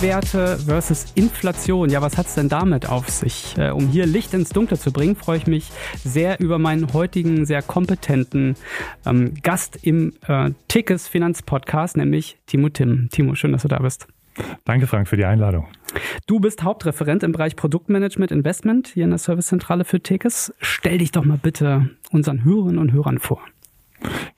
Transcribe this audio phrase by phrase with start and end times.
[0.00, 1.90] Sachwerte versus Inflation.
[1.90, 3.54] Ja, was hat es denn damit auf sich?
[3.58, 5.70] Äh, um hier Licht ins Dunkle zu bringen, freue ich mich
[6.02, 8.54] sehr über meinen heutigen sehr kompetenten
[9.04, 13.10] ähm, Gast im äh, Tickes Finanzpodcast, nämlich Timo Tim.
[13.12, 14.06] Timo, schön, dass du da bist.
[14.64, 15.68] Danke, Frank, für die Einladung.
[16.26, 20.54] Du bist Hauptreferent im Bereich Produktmanagement Investment hier in der Servicezentrale für Tekes.
[20.60, 23.42] Stell dich doch mal bitte unseren Hörerinnen und Hörern vor.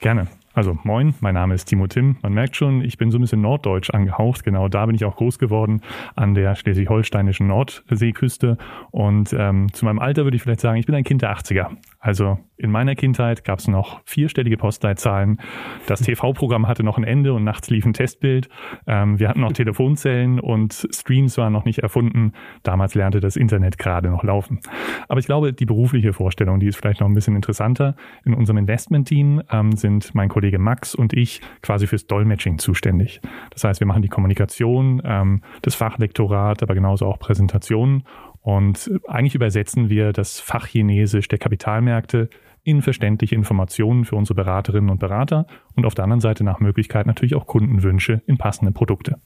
[0.00, 0.26] Gerne.
[0.54, 2.16] Also moin, mein Name ist Timo Tim.
[2.22, 4.44] Man merkt schon, ich bin so ein bisschen norddeutsch angehaucht.
[4.44, 5.80] Genau da bin ich auch groß geworden
[6.14, 8.58] an der schleswig-holsteinischen Nordseeküste.
[8.90, 11.70] Und ähm, zu meinem Alter würde ich vielleicht sagen, ich bin ein Kind der 80er.
[12.02, 15.40] Also in meiner Kindheit gab es noch vierstellige Postleitzahlen.
[15.86, 18.48] Das TV-Programm hatte noch ein Ende und nachts lief ein Testbild.
[18.88, 22.32] Ähm, wir hatten noch Telefonzellen und Streams waren noch nicht erfunden.
[22.64, 24.58] Damals lernte das Internet gerade noch laufen.
[25.06, 27.94] Aber ich glaube, die berufliche Vorstellung, die ist vielleicht noch ein bisschen interessanter.
[28.24, 33.20] In unserem Investment-Team ähm, sind mein Kollege Max und ich quasi fürs Dolmetsching zuständig.
[33.50, 38.02] Das heißt, wir machen die Kommunikation, ähm, das Fachlektorat, aber genauso auch Präsentationen
[38.42, 42.28] und eigentlich übersetzen wir das Fachchinesisch der Kapitalmärkte
[42.64, 47.06] in verständliche Informationen für unsere Beraterinnen und Berater und auf der anderen Seite nach Möglichkeit
[47.06, 49.18] natürlich auch Kundenwünsche in passende Produkte.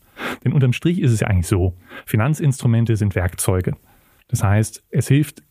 [0.45, 3.77] Denn unterm Strich ist es ja eigentlich so, Finanzinstrumente sind Werkzeuge.
[4.29, 5.43] Das heißt, es hilft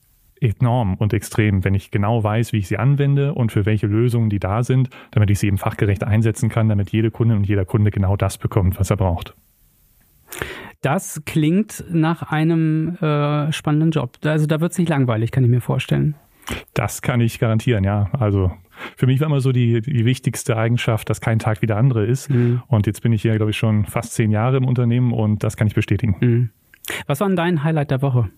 [0.41, 4.29] enorm und extrem, wenn ich genau weiß, wie ich sie anwende und für welche Lösungen
[4.29, 7.65] die da sind, damit ich sie eben fachgerecht einsetzen kann, damit jede Kundin und jeder
[7.65, 9.35] Kunde genau das bekommt, was er braucht.
[10.85, 14.19] Das klingt nach einem äh, spannenden Job.
[14.23, 16.13] Also da wird es nicht langweilig, kann ich mir vorstellen.
[16.75, 18.11] Das kann ich garantieren, ja.
[18.11, 18.51] Also
[18.95, 22.05] für mich war immer so die, die wichtigste Eigenschaft, dass kein Tag wie der andere
[22.05, 22.29] ist.
[22.29, 22.61] Mhm.
[22.67, 25.57] Und jetzt bin ich hier, glaube ich, schon fast zehn Jahre im Unternehmen und das
[25.57, 26.17] kann ich bestätigen.
[26.19, 26.49] Mhm.
[27.07, 28.29] Was war denn dein Highlight der Woche?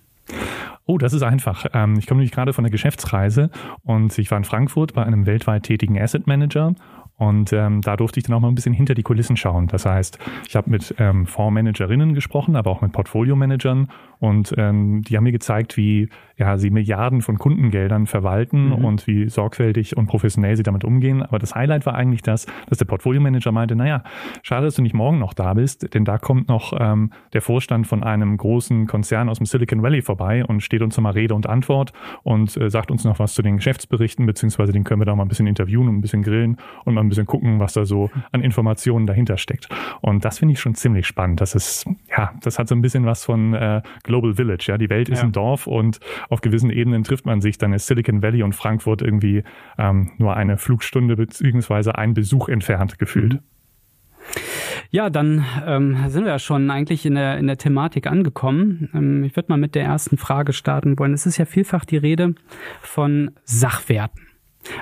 [0.86, 1.66] Oh, das ist einfach.
[1.74, 3.50] Ähm, ich komme nämlich gerade von einer Geschäftsreise
[3.84, 6.76] und ich war in Frankfurt bei einem weltweit tätigen Asset Manager
[7.18, 9.68] und ähm, da durfte ich dann auch mal ein bisschen hinter die Kulissen schauen.
[9.68, 13.88] Das heißt, ich habe mit ähm, Fondsmanagerinnen gesprochen, aber auch mit Portfolio-Managern
[14.20, 18.86] und ähm, die haben mir gezeigt, wie ja, sie Milliarden von Kundengeldern verwalten mhm.
[18.86, 21.24] und wie sorgfältig und professionell sie damit umgehen.
[21.24, 24.04] Aber das Highlight war eigentlich das, dass der Portfolio-Manager meinte, naja,
[24.44, 27.88] schade, dass du nicht morgen noch da bist, denn da kommt noch ähm, der Vorstand
[27.88, 31.48] von einem großen Konzern aus dem Silicon Valley vorbei und steht uns nochmal Rede und
[31.48, 35.16] Antwort und äh, sagt uns noch was zu den Geschäftsberichten, beziehungsweise den können wir da
[35.16, 37.86] mal ein bisschen interviewen und ein bisschen grillen und mal ein bisschen gucken, was da
[37.86, 39.70] so an Informationen dahinter steckt.
[40.02, 41.42] Und das finde ich schon ziemlich spannend.
[41.42, 41.86] Das ist,
[42.16, 44.66] ja, das hat so ein bisschen was von äh, Global Village.
[44.68, 45.26] Ja, die Welt ist ja.
[45.26, 47.58] ein Dorf und auf gewissen Ebenen trifft man sich.
[47.58, 49.44] Dann ist Silicon Valley und Frankfurt irgendwie
[49.78, 53.34] ähm, nur eine Flugstunde beziehungsweise ein Besuch entfernt gefühlt.
[53.34, 53.40] Mhm.
[54.90, 58.90] Ja, dann ähm, sind wir ja schon eigentlich in der, in der Thematik angekommen.
[58.94, 61.14] Ähm, ich würde mal mit der ersten Frage starten wollen.
[61.14, 62.36] Es ist ja vielfach die Rede
[62.82, 64.28] von Sachwerten.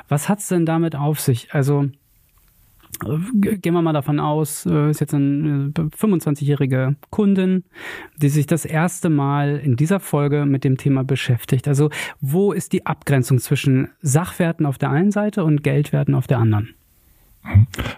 [0.08, 1.54] Was hat's denn damit auf sich?
[1.54, 1.90] Also
[3.00, 7.64] gehen wir mal davon aus, äh, ist jetzt eine 25-jährige Kundin,
[8.18, 11.68] die sich das erste Mal in dieser Folge mit dem Thema beschäftigt.
[11.68, 11.90] Also
[12.22, 16.76] wo ist die Abgrenzung zwischen Sachwerten auf der einen Seite und Geldwerten auf der anderen?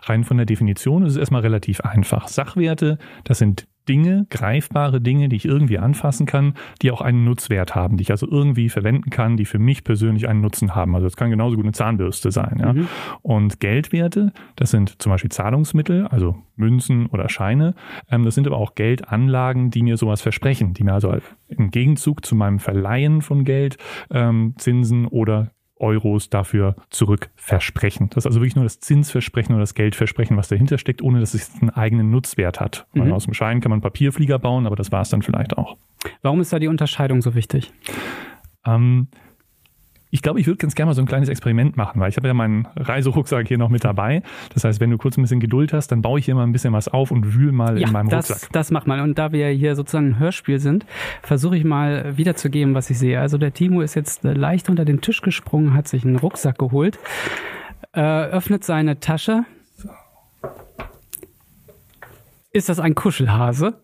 [0.03, 2.28] Rein von der Definition ist es erstmal relativ einfach.
[2.28, 7.75] Sachwerte, das sind Dinge, greifbare Dinge, die ich irgendwie anfassen kann, die auch einen Nutzwert
[7.75, 10.96] haben, die ich also irgendwie verwenden kann, die für mich persönlich einen Nutzen haben.
[10.96, 12.57] Also das kann genauso gut eine Zahnbürste sein.
[12.59, 12.74] Ja?
[12.74, 12.88] Mhm.
[13.22, 17.75] Und Geldwerte, das sind zum Beispiel Zahlungsmittel, also Münzen oder Scheine.
[18.09, 21.16] Ähm, das sind aber auch Geldanlagen, die mir sowas versprechen, die mir also
[21.47, 23.78] im Gegenzug zu meinem Verleihen von Geld
[24.12, 28.10] ähm, Zinsen oder Euros dafür zurück versprechen.
[28.10, 31.34] Das ist also wirklich nur das Zinsversprechen oder das Geldversprechen, was dahinter steckt, ohne dass
[31.34, 32.88] es einen eigenen Nutzwert hat.
[32.94, 33.12] Mhm.
[33.14, 35.78] Aus dem Schein kann man Papierflieger bauen, aber das war es dann vielleicht auch.
[36.22, 37.74] Warum ist da die Unterscheidung so wichtig?
[38.66, 39.08] Ähm,
[40.09, 42.28] ich glaube, ich würde ganz gerne mal so ein kleines Experiment machen, weil ich habe
[42.28, 44.23] ja meinen Reiserucksack hier noch mit dabei.
[44.53, 46.53] Das heißt, wenn du kurz ein bisschen Geduld hast, dann baue ich hier mal ein
[46.53, 48.51] bisschen was auf und wühle mal ja, in meinem das, Rucksack.
[48.53, 49.01] Das mach mal.
[49.01, 50.85] Und da wir hier sozusagen ein Hörspiel sind,
[51.21, 53.19] versuche ich mal wiederzugeben, was ich sehe.
[53.19, 56.98] Also der Timo ist jetzt leicht unter den Tisch gesprungen, hat sich einen Rucksack geholt,
[57.94, 59.44] äh, öffnet seine Tasche.
[62.53, 63.81] Ist das ein Kuschelhase?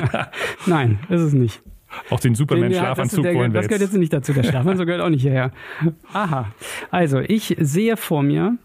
[0.66, 1.60] Nein, ist es nicht.
[2.10, 4.32] Auch den Superman-Schlafanzug wollen wir Das gehört jetzt nicht dazu.
[4.32, 5.52] Der Schlafanzug gehört auch nicht hierher.
[6.12, 6.52] Aha.
[6.90, 8.58] Also, ich sehe vor mir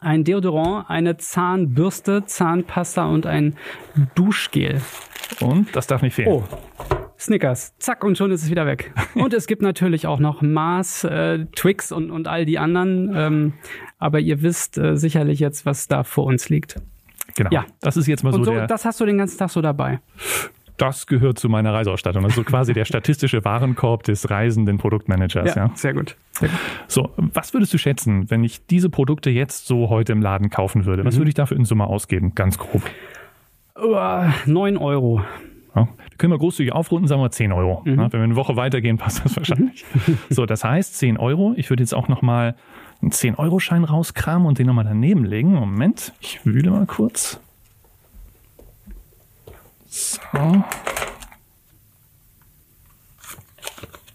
[0.00, 3.56] ein Deodorant, eine Zahnbürste, Zahnpasta und ein
[4.14, 4.80] Duschgel.
[5.40, 6.28] Und das darf nicht fehlen.
[6.28, 6.44] Oh.
[7.18, 8.92] Snickers, zack, und schon ist es wieder weg.
[9.14, 13.10] Und es gibt natürlich auch noch Mars, äh, Twix und, und all die anderen.
[13.16, 13.52] Ähm,
[13.98, 16.76] aber ihr wisst äh, sicherlich jetzt, was da vor uns liegt.
[17.34, 17.48] Genau.
[17.50, 17.64] Ja.
[17.80, 18.66] Das ist jetzt mal so, so der.
[18.66, 20.00] Das hast du den ganzen Tag so dabei
[20.76, 22.24] das gehört zu meiner Reiseausstattung.
[22.24, 25.54] Also quasi der statistische Warenkorb des reisenden Produktmanagers.
[25.54, 26.16] Ja, ja, Sehr, gut.
[26.32, 26.58] sehr gut.
[26.88, 30.84] So, was würdest du schätzen, wenn ich diese Produkte jetzt so heute im Laden kaufen
[30.84, 31.04] würde?
[31.04, 31.20] Was mhm.
[31.20, 32.34] würde ich dafür in Summe ausgeben?
[32.34, 32.82] Ganz grob.
[34.46, 35.22] 9 Euro.
[35.74, 37.82] Ja, können wir großzügig aufrunden, sagen wir 10 Euro.
[37.84, 37.98] Mhm.
[37.98, 39.84] Ja, wenn wir eine Woche weitergehen, passt das wahrscheinlich.
[40.30, 41.52] so, das heißt 10 Euro.
[41.56, 42.56] Ich würde jetzt auch nochmal
[43.02, 45.52] einen 10-Euro-Schein rauskramen und den nochmal daneben legen.
[45.52, 47.40] Moment, ich wühle mal kurz.
[49.86, 50.64] So.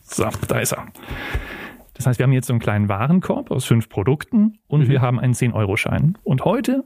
[0.03, 0.87] So, da ist er.
[1.93, 4.87] Das heißt, wir haben jetzt so einen kleinen Warenkorb aus fünf Produkten und mhm.
[4.89, 6.17] wir haben einen 10-Euro-Schein.
[6.23, 6.83] Und heute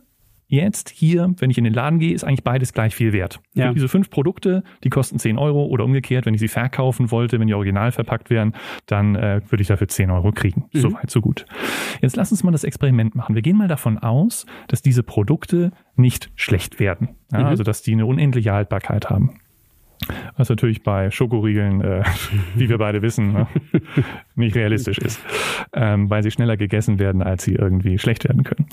[0.47, 3.39] Jetzt hier, wenn ich in den Laden gehe, ist eigentlich beides gleich viel wert.
[3.53, 3.74] Ja.
[3.74, 7.47] Diese fünf Produkte, die kosten 10 Euro oder umgekehrt, wenn ich sie verkaufen wollte, wenn
[7.47, 8.53] die original verpackt wären,
[8.86, 10.65] dann äh, würde ich dafür 10 Euro kriegen.
[10.71, 10.80] Mhm.
[10.80, 11.45] Soweit, so gut.
[12.01, 13.33] Jetzt lass uns mal das Experiment machen.
[13.33, 17.15] Wir gehen mal davon aus, dass diese Produkte nicht schlecht werden.
[17.31, 17.45] Ja, mhm.
[17.45, 19.39] Also, dass die eine unendliche Haltbarkeit haben.
[20.38, 22.03] Was natürlich bei Schokoriegeln, äh,
[22.56, 23.48] wie wir beide wissen, ne,
[24.36, 25.19] nicht realistisch ist,
[25.74, 28.68] ähm, weil sie schneller gegessen werden, als sie irgendwie schlecht werden können.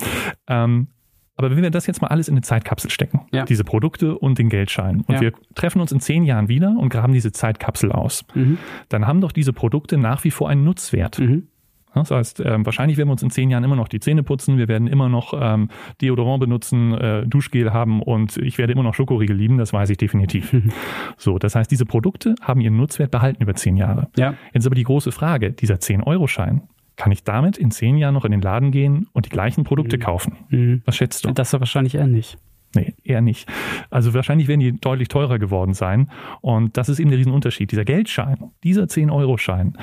[0.47, 0.87] Ähm,
[1.35, 3.45] aber wenn wir das jetzt mal alles in eine Zeitkapsel stecken, ja.
[3.45, 5.21] diese Produkte und den Geldschein, und ja.
[5.21, 8.57] wir treffen uns in zehn Jahren wieder und graben diese Zeitkapsel aus, mhm.
[8.89, 11.19] dann haben doch diese Produkte nach wie vor einen Nutzwert.
[11.19, 11.47] Mhm.
[11.95, 14.57] Das heißt, äh, wahrscheinlich werden wir uns in zehn Jahren immer noch die Zähne putzen,
[14.57, 15.69] wir werden immer noch ähm,
[16.01, 19.97] Deodorant benutzen, äh, Duschgel haben und ich werde immer noch Schokoriegel lieben, das weiß ich
[19.97, 20.53] definitiv.
[20.53, 20.71] Mhm.
[21.17, 24.07] So, das heißt, diese Produkte haben ihren Nutzwert behalten über zehn Jahre.
[24.17, 24.33] Ja.
[24.53, 26.63] Jetzt aber die große Frage, dieser 10-Euro-Schein,
[26.95, 29.97] kann ich damit in zehn Jahren noch in den Laden gehen und die gleichen Produkte
[29.97, 30.01] mhm.
[30.01, 30.37] kaufen?
[30.49, 30.81] Mhm.
[30.85, 31.31] Was schätzt du?
[31.31, 32.37] Das ist wahrscheinlich eher nicht.
[32.75, 33.47] Nee, eher nicht.
[33.89, 36.09] Also wahrscheinlich werden die deutlich teurer geworden sein.
[36.41, 37.71] Und das ist eben der Riesenunterschied.
[37.71, 39.77] Dieser Geldschein, dieser 10-Euro-Schein,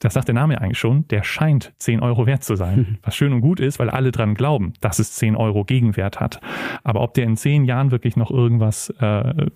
[0.00, 2.78] das sagt der Name eigentlich schon, der scheint 10 Euro wert zu sein.
[2.78, 2.98] Mhm.
[3.02, 6.40] Was schön und gut ist, weil alle dran glauben, dass es 10 Euro Gegenwert hat.
[6.84, 9.46] Aber ob der in zehn Jahren wirklich noch irgendwas äh,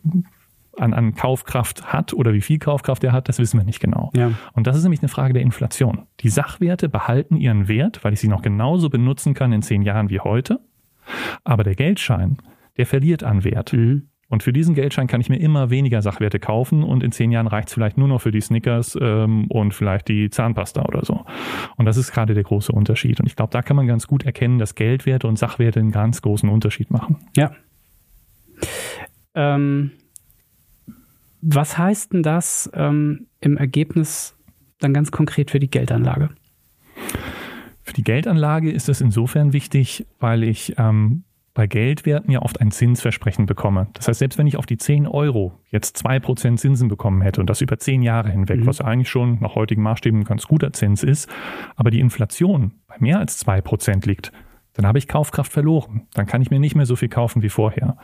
[0.78, 4.10] an, an Kaufkraft hat oder wie viel Kaufkraft er hat, das wissen wir nicht genau.
[4.14, 4.32] Ja.
[4.52, 6.06] Und das ist nämlich eine Frage der Inflation.
[6.20, 10.08] Die Sachwerte behalten ihren Wert, weil ich sie noch genauso benutzen kann in zehn Jahren
[10.10, 10.60] wie heute.
[11.44, 12.38] Aber der Geldschein,
[12.76, 13.72] der verliert an Wert.
[13.72, 14.08] Mhm.
[14.28, 17.46] Und für diesen Geldschein kann ich mir immer weniger Sachwerte kaufen und in zehn Jahren
[17.46, 21.26] reicht es vielleicht nur noch für die Snickers ähm, und vielleicht die Zahnpasta oder so.
[21.76, 23.20] Und das ist gerade der große Unterschied.
[23.20, 26.22] Und ich glaube, da kann man ganz gut erkennen, dass Geldwerte und Sachwerte einen ganz
[26.22, 27.18] großen Unterschied machen.
[27.36, 27.52] Ja.
[29.34, 29.90] Ähm,
[31.42, 34.36] was heißt denn das ähm, im Ergebnis
[34.78, 36.30] dann ganz konkret für die Geldanlage?
[37.82, 42.70] Für die Geldanlage ist es insofern wichtig, weil ich ähm, bei Geldwerten ja oft ein
[42.70, 43.88] Zinsversprechen bekomme.
[43.92, 47.50] Das heißt, selbst wenn ich auf die 10 Euro jetzt 2% Zinsen bekommen hätte und
[47.50, 48.66] das über 10 Jahre hinweg, mhm.
[48.66, 51.28] was eigentlich schon nach heutigen Maßstäben ein ganz guter Zins ist,
[51.76, 54.32] aber die Inflation bei mehr als 2% liegt,
[54.74, 56.06] dann habe ich Kaufkraft verloren.
[56.14, 57.96] Dann kann ich mir nicht mehr so viel kaufen wie vorher.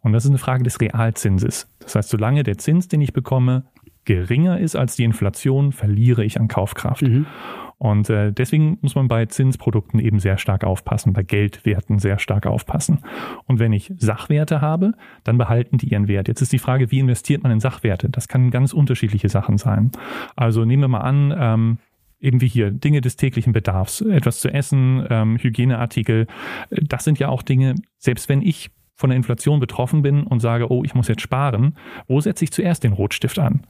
[0.00, 1.68] Und das ist eine Frage des Realzinses.
[1.78, 3.64] Das heißt, solange der Zins, den ich bekomme,
[4.04, 7.02] geringer ist als die Inflation, verliere ich an Kaufkraft.
[7.02, 7.26] Mhm.
[7.78, 12.46] Und äh, deswegen muss man bei Zinsprodukten eben sehr stark aufpassen, bei Geldwerten sehr stark
[12.46, 13.00] aufpassen.
[13.44, 14.92] Und wenn ich Sachwerte habe,
[15.24, 16.28] dann behalten die ihren Wert.
[16.28, 18.08] Jetzt ist die Frage, wie investiert man in Sachwerte?
[18.08, 19.90] Das kann ganz unterschiedliche Sachen sein.
[20.36, 21.78] Also nehmen wir mal an, ähm,
[22.20, 26.26] eben wie hier, Dinge des täglichen Bedarfs, etwas zu essen, ähm, Hygieneartikel,
[26.70, 30.70] das sind ja auch Dinge, selbst wenn ich von der Inflation betroffen bin und sage,
[30.70, 31.76] oh, ich muss jetzt sparen,
[32.08, 33.66] wo setze ich zuerst den Rotstift an?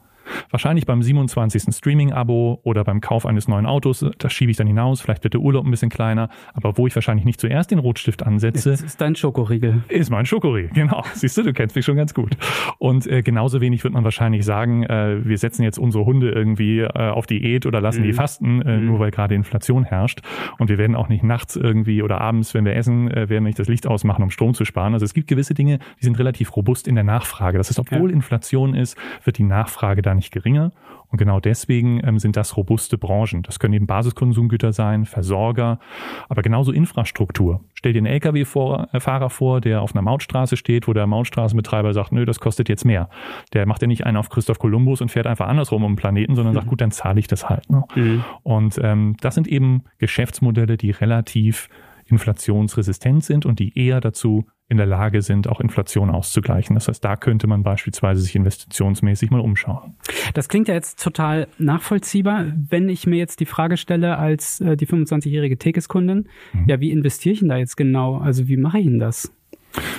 [0.49, 1.75] Wahrscheinlich beim 27.
[1.75, 5.41] Streaming-Abo oder beim Kauf eines neuen Autos, das schiebe ich dann hinaus, vielleicht wird der
[5.41, 8.71] Urlaub ein bisschen kleiner, aber wo ich wahrscheinlich nicht zuerst den Rotstift ansetze.
[8.71, 9.83] Das ist dein Schokoriegel.
[9.89, 11.03] Ist mein Schokoriegel, genau.
[11.13, 12.37] Siehst du, du kennst mich schon ganz gut.
[12.77, 16.79] Und äh, genauso wenig wird man wahrscheinlich sagen, äh, wir setzen jetzt unsere Hunde irgendwie
[16.79, 18.05] äh, auf Diät oder lassen mhm.
[18.05, 18.85] die fasten, äh, mhm.
[18.87, 20.21] nur weil gerade Inflation herrscht.
[20.57, 23.59] Und wir werden auch nicht nachts irgendwie oder abends, wenn wir essen, äh, werden nicht
[23.59, 24.93] das Licht ausmachen, um Strom zu sparen.
[24.93, 27.57] Also es gibt gewisse Dinge, die sind relativ robust in der Nachfrage.
[27.57, 28.15] Das ist, obwohl ja.
[28.15, 30.73] Inflation ist, wird die Nachfrage dann nicht geringer.
[31.09, 33.43] Und genau deswegen ähm, sind das robuste Branchen.
[33.43, 35.79] Das können eben Basiskonsumgüter sein, Versorger,
[36.27, 37.61] aber genauso Infrastruktur.
[37.73, 42.25] Stell dir einen Lkw-Fahrer vor, der auf einer Mautstraße steht, wo der Mautstraßenbetreiber sagt, nö,
[42.25, 43.09] das kostet jetzt mehr.
[43.53, 46.35] Der macht ja nicht einen auf Christoph Kolumbus und fährt einfach andersrum um den Planeten,
[46.35, 46.57] sondern mhm.
[46.57, 47.69] sagt, gut, dann zahle ich das halt.
[47.69, 47.83] Ne?
[47.95, 48.23] Mhm.
[48.43, 51.69] Und ähm, das sind eben Geschäftsmodelle, die relativ
[52.09, 56.75] inflationsresistent sind und die eher dazu in der Lage sind, auch Inflation auszugleichen.
[56.75, 59.95] Das heißt, da könnte man beispielsweise sich investitionsmäßig mal umschauen.
[60.33, 62.47] Das klingt ja jetzt total nachvollziehbar.
[62.69, 66.65] Wenn ich mir jetzt die Frage stelle als äh, die 25-jährige Tekes-Kundin, mhm.
[66.67, 68.17] ja, wie investiere ich denn da jetzt genau?
[68.17, 69.31] Also wie mache ich denn das?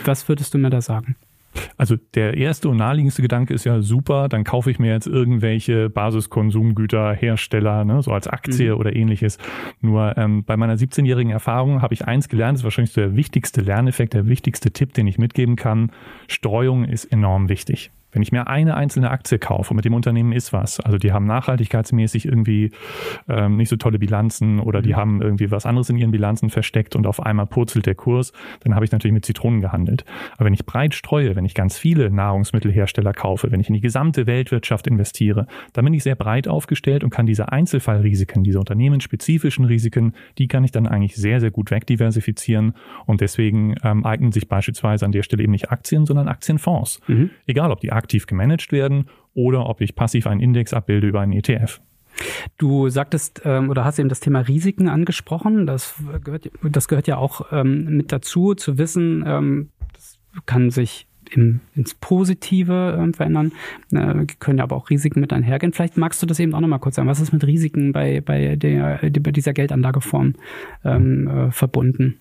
[0.05, 1.17] Was würdest du mir da sagen?
[1.77, 5.91] Also der erste und naheliegendste Gedanke ist ja super, dann kaufe ich mir jetzt irgendwelche
[5.91, 8.81] Basiskonsumgüterhersteller, ne, so als Aktie mhm.
[8.81, 9.39] oder ähnliches.
[9.81, 13.61] Nur ähm, bei meiner 17-jährigen Erfahrung habe ich eins gelernt, das ist wahrscheinlich der wichtigste
[13.61, 15.93] Lerneffekt, der wichtigste Tipp, den ich mitgeben kann.
[16.27, 17.91] Streuung ist enorm wichtig.
[18.11, 21.13] Wenn ich mir eine einzelne Aktie kaufe und mit dem Unternehmen ist was, also die
[21.13, 22.71] haben nachhaltigkeitsmäßig irgendwie
[23.29, 24.97] ähm, nicht so tolle Bilanzen oder die mhm.
[24.97, 28.75] haben irgendwie was anderes in ihren Bilanzen versteckt und auf einmal purzelt der Kurs, dann
[28.75, 30.05] habe ich natürlich mit Zitronen gehandelt.
[30.37, 33.81] Aber wenn ich breit streue, wenn ich ganz viele Nahrungsmittelhersteller kaufe, wenn ich in die
[33.81, 39.67] gesamte Weltwirtschaft investiere, dann bin ich sehr breit aufgestellt und kann diese Einzelfallrisiken, diese unternehmensspezifischen
[39.67, 42.75] Risiken, die kann ich dann eigentlich sehr, sehr gut wegdiversifizieren
[43.07, 47.01] und deswegen ähm, eignen sich beispielsweise an der Stelle eben nicht Aktien, sondern Aktienfonds.
[47.07, 47.31] Mhm.
[47.47, 51.33] Egal, ob die aktiv gemanagt werden oder ob ich passiv einen Index abbilde über einen
[51.33, 51.81] ETF.
[52.57, 55.67] Du sagtest ähm, oder hast eben das Thema Risiken angesprochen.
[55.67, 61.07] Das gehört, das gehört ja auch ähm, mit dazu, zu wissen, ähm, das kann sich
[61.31, 63.53] im, ins Positive ähm, verändern,
[63.93, 65.73] äh, können ja aber auch Risiken mit einhergehen.
[65.73, 67.09] Vielleicht magst du das eben auch nochmal kurz sagen.
[67.09, 70.35] Was ist mit Risiken bei, bei, der, bei dieser Geldanlageform
[70.85, 72.19] ähm, äh, verbunden?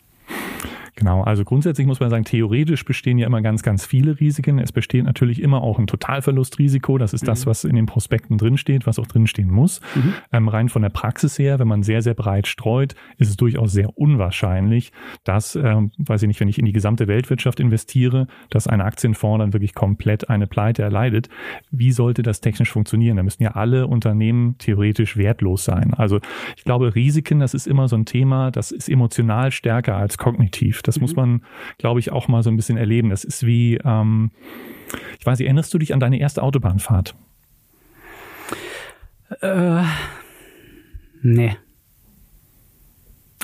[0.98, 4.58] Genau, also grundsätzlich muss man sagen, theoretisch bestehen ja immer ganz, ganz viele Risiken.
[4.58, 6.98] Es besteht natürlich immer auch ein Totalverlustrisiko.
[6.98, 7.28] Das ist mhm.
[7.28, 9.80] das, was in den Prospekten drinsteht, was auch drinstehen muss.
[9.94, 10.14] Mhm.
[10.32, 13.74] Ähm, rein von der Praxis her, wenn man sehr, sehr breit streut, ist es durchaus
[13.74, 14.92] sehr unwahrscheinlich,
[15.24, 19.44] dass, ähm, weiß ich nicht, wenn ich in die gesamte Weltwirtschaft investiere, dass ein Aktienfonds
[19.44, 21.30] dann wirklich komplett eine Pleite erleidet.
[21.70, 23.18] Wie sollte das technisch funktionieren?
[23.18, 25.94] Da müssen ja alle Unternehmen theoretisch wertlos sein.
[25.94, 26.20] Also
[26.56, 30.82] ich glaube, Risiken, das ist immer so ein Thema, das ist emotional stärker als kognitiv.
[30.88, 31.02] Das mhm.
[31.02, 31.42] muss man,
[31.78, 33.10] glaube ich, auch mal so ein bisschen erleben.
[33.10, 34.32] Das ist wie, ähm,
[35.20, 37.16] ich weiß nicht, erinnerst du dich an deine erste Autobahnfahrt?
[39.42, 39.84] Äh,
[41.22, 41.58] nee.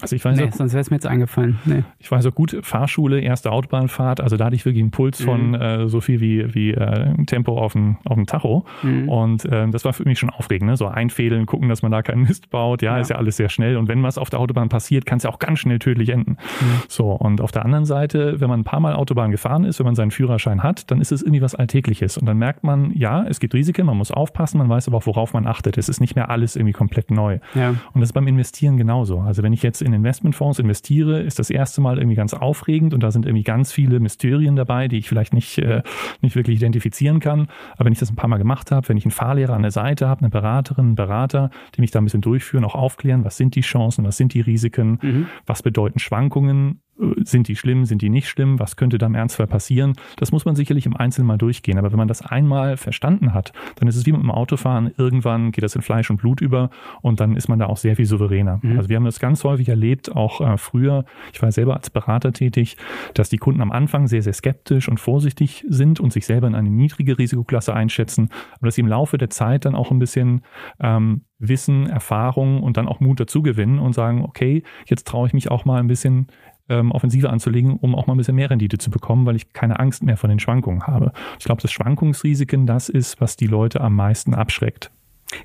[0.04, 1.60] Also ich weiß nee, auch, sonst wäre es mir jetzt eingefallen.
[1.64, 1.84] Nee.
[1.98, 5.24] Ich weiß auch gut, Fahrschule, erste Autobahnfahrt, also da hatte ich wirklich einen Puls mhm.
[5.24, 8.66] von äh, so viel wie, wie äh, Tempo auf dem, auf dem Tacho.
[8.82, 9.08] Mhm.
[9.08, 10.76] Und äh, das war für mich schon aufregend, ne?
[10.76, 12.82] so einfädeln, gucken, dass man da keinen Mist baut.
[12.82, 13.78] Ja, ja, ist ja alles sehr schnell.
[13.78, 16.32] Und wenn was auf der Autobahn passiert, kann es ja auch ganz schnell tödlich enden.
[16.32, 16.66] Mhm.
[16.90, 19.86] So, und auf der anderen Seite, wenn man ein paar Mal Autobahn gefahren ist, wenn
[19.86, 22.18] man seinen Führerschein hat, dann ist es irgendwie was Alltägliches.
[22.18, 25.06] Und dann merkt man, ja, es gibt Risiken, man muss aufpassen, man weiß aber auch,
[25.06, 25.78] worauf man achtet.
[25.78, 27.40] Es ist nicht mehr alles irgendwie komplett neu.
[27.56, 27.70] Ja.
[27.70, 29.20] Und das ist beim Investieren genauso.
[29.20, 32.94] Also wenn ich jetzt in Investmentfonds investiere, investiere, ist das erste Mal irgendwie ganz aufregend
[32.94, 35.82] und da sind irgendwie ganz viele Mysterien dabei, die ich vielleicht nicht, äh,
[36.22, 37.48] nicht wirklich identifizieren kann.
[37.74, 39.72] Aber wenn ich das ein paar Mal gemacht habe, wenn ich einen Fahrlehrer an der
[39.72, 43.38] Seite habe, eine Beraterin, einen Berater, die mich da ein bisschen durchführen, auch aufklären, was
[43.38, 45.28] sind die Chancen, was sind die Risiken, mhm.
[45.46, 46.82] was bedeuten Schwankungen,
[47.24, 49.94] sind die schlimm, sind die nicht schlimm, was könnte da im Ernstfall passieren?
[50.18, 51.78] Das muss man sicherlich im Einzelnen mal durchgehen.
[51.78, 54.94] Aber wenn man das einmal verstanden hat, dann ist es wie mit dem Autofahren.
[54.98, 56.70] Irgendwann geht das in Fleisch und Blut über
[57.02, 58.60] und dann ist man da auch sehr viel souveräner.
[58.62, 58.78] Mhm.
[58.78, 62.32] Also wir haben das ganz häufig erlebt, auch äh, früher, ich war selber als Berater
[62.32, 62.78] tätig,
[63.14, 66.56] dass die Kunden am Anfang sehr, sehr skeptisch und vorsichtig sind und sich selber in
[66.56, 70.42] eine niedrige Risikoklasse einschätzen, aber dass sie im Laufe der Zeit dann auch ein bisschen
[70.80, 75.34] ähm, Wissen, Erfahrung und dann auch Mut dazu gewinnen und sagen, okay, jetzt traue ich
[75.34, 76.28] mich auch mal ein bisschen
[76.70, 79.80] ähm, Offensive anzulegen, um auch mal ein bisschen mehr Rendite zu bekommen, weil ich keine
[79.80, 81.12] Angst mehr von den Schwankungen habe.
[81.40, 84.92] Ich glaube, das Schwankungsrisiken, das ist, was die Leute am meisten abschreckt.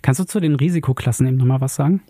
[0.03, 2.03] Kannst du zu den Risikoklassen eben nochmal was sagen?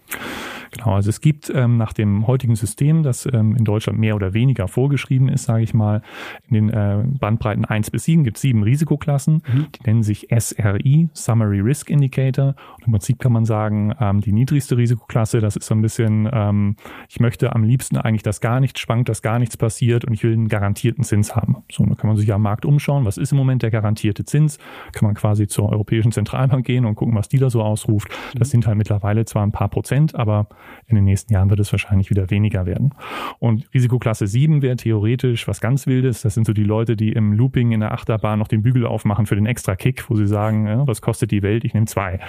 [0.70, 4.34] Genau, also es gibt ähm, nach dem heutigen System, das ähm, in Deutschland mehr oder
[4.34, 6.02] weniger vorgeschrieben ist, sage ich mal,
[6.48, 9.66] in den äh, Bandbreiten 1 bis 7 gibt es sieben Risikoklassen, mhm.
[9.74, 12.54] die nennen sich SRI, Summary Risk Indicator.
[12.76, 16.28] Und im Prinzip kann man sagen, ähm, die niedrigste Risikoklasse, das ist so ein bisschen,
[16.32, 16.76] ähm,
[17.08, 20.22] ich möchte am liebsten eigentlich, dass gar nichts schwankt, dass gar nichts passiert und ich
[20.22, 21.56] will einen garantierten Zins haben.
[21.70, 24.24] So, dann kann man sich ja am Markt umschauen, was ist im Moment der garantierte
[24.24, 24.58] Zins?
[24.92, 28.08] Kann man quasi zur Europäischen Zentralbank gehen und gucken, was die da so ausruft.
[28.34, 28.50] Das mhm.
[28.50, 30.48] sind halt mittlerweile zwar ein paar Prozent, aber
[30.86, 32.94] in den nächsten Jahren wird es wahrscheinlich wieder weniger werden.
[33.38, 36.22] Und Risikoklasse 7 wäre theoretisch was ganz Wildes.
[36.22, 39.26] Das sind so die Leute, die im Looping in der Achterbahn noch den Bügel aufmachen
[39.26, 41.64] für den extra Kick, wo sie sagen, ja, was kostet die Welt?
[41.64, 42.20] Ich nehme zwei.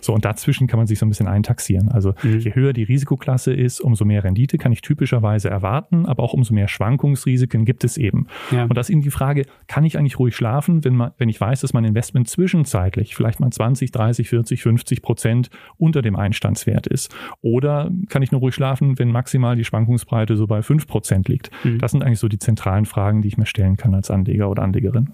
[0.00, 1.90] So, und dazwischen kann man sich so ein bisschen eintaxieren.
[1.90, 2.38] Also mhm.
[2.38, 6.54] je höher die Risikoklasse ist, umso mehr Rendite kann ich typischerweise erwarten, aber auch umso
[6.54, 8.26] mehr Schwankungsrisiken gibt es eben.
[8.50, 8.64] Ja.
[8.64, 11.40] Und das ist eben die Frage, kann ich eigentlich ruhig schlafen, wenn, man, wenn ich
[11.40, 16.86] weiß, dass mein Investment zwischenzeitlich vielleicht mal 20, 30, 40, 50 Prozent unter dem Einstandswert
[16.86, 17.14] ist?
[17.42, 21.50] Oder kann ich nur ruhig schlafen, wenn maximal die Schwankungsbreite so bei 5% liegt?
[21.64, 21.78] Mhm.
[21.78, 24.62] Das sind eigentlich so die zentralen Fragen, die ich mir stellen kann als Anleger oder
[24.62, 25.12] Anlegerin.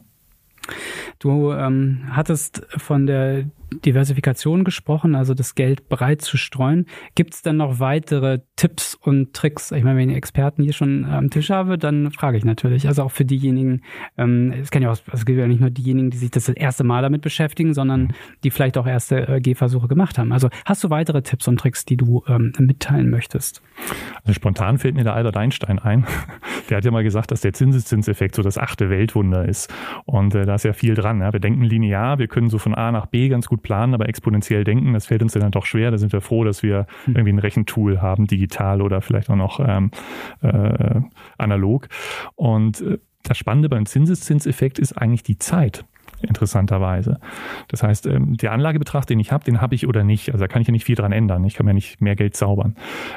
[1.18, 3.44] Du ähm, hattest von der
[3.84, 6.86] Diversifikation gesprochen, also das Geld breit zu streuen.
[7.14, 9.72] Gibt es dann noch weitere Tipps und Tricks?
[9.72, 12.88] Ich meine, wenn ich Experten hier schon am Tisch habe, dann frage ich natürlich.
[12.88, 13.82] Also auch für diejenigen,
[14.18, 16.48] ähm, es kann ja auch, also es gibt ja nicht nur diejenigen, die sich das,
[16.52, 18.12] erste Mal damit beschäftigen, sondern
[18.44, 20.32] die vielleicht auch erste äh, Gehversuche gemacht haben.
[20.32, 23.62] Also hast du weitere Tipps und Tricks, die du ähm, mitteilen möchtest?
[24.24, 26.06] Also spontan fällt mir der Albert Einstein ein.
[26.68, 29.72] Der hat ja mal gesagt, dass der Zinseszinseffekt so das achte Weltwunder ist.
[30.04, 31.20] Und äh, da ist ja viel dran.
[31.20, 31.32] Ja?
[31.32, 34.64] Wir denken linear, wir können so von A nach B ganz gut planen, aber exponentiell
[34.64, 35.90] denken, das fällt uns dann doch schwer.
[35.90, 37.14] Da sind wir froh, dass wir hm.
[37.14, 39.90] irgendwie ein Rechentool haben, digital oder vielleicht auch noch ähm,
[40.40, 41.00] äh,
[41.38, 41.88] analog.
[42.34, 45.84] Und äh, das Spannende beim Zinseszinseffekt ist eigentlich die Zeit.
[46.22, 47.18] interessanterweise.
[47.68, 50.28] Das heißt, ähm, der Anlagebetrag, den ich habe, den habe ich oder nicht.
[50.28, 51.44] Also da kann ich ja nicht viel dran ändern.
[51.44, 52.76] Ich kann mir nicht mehr Geld zaubern.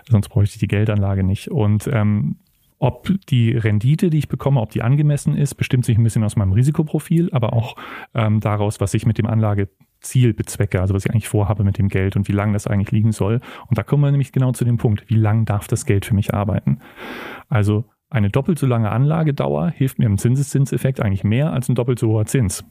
[0.10, 1.52] Sonst bräuchte ich die Geldanlage nicht.
[1.52, 2.38] Und ähm,
[2.80, 6.36] ob die Rendite, die ich bekomme, ob die angemessen ist, bestimmt sich ein bisschen aus
[6.36, 7.76] meinem Risikoprofil, aber auch
[8.14, 9.28] ähm, daraus, was ich mit dem
[10.06, 12.92] Anlageziel bezwecke, also was ich eigentlich vorhabe mit dem Geld und wie lange das eigentlich
[12.92, 13.42] liegen soll.
[13.68, 16.14] Und da kommen wir nämlich genau zu dem Punkt, wie lang darf das Geld für
[16.14, 16.80] mich arbeiten?
[17.50, 22.00] Also eine doppelt so lange Anlagedauer hilft mir im Zinseszinseffekt eigentlich mehr als ein doppelt
[22.00, 22.64] so hoher Zins.